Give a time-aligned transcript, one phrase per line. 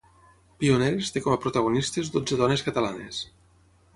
[0.61, 3.23] "Pioneres" té com a protagonistes dotze dones catalanes.